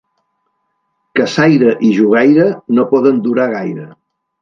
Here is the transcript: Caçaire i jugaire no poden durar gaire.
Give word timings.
Caçaire 1.19 1.75
i 1.89 1.93
jugaire 1.99 2.49
no 2.79 2.89
poden 2.97 3.25
durar 3.29 3.51
gaire. 3.57 3.91